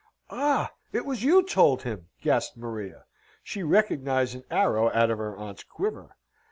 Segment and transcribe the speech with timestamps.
[0.31, 0.71] "Ah!
[0.91, 3.05] it was you told him!" gasped Maria.
[3.43, 6.15] She recognised an arrow out of her aunt's quiver.